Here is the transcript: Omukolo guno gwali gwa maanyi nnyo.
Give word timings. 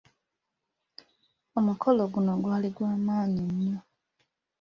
Omukolo 1.59 2.01
guno 2.13 2.33
gwali 2.41 2.69
gwa 2.75 2.93
maanyi 3.05 3.41
nnyo. 3.49 3.77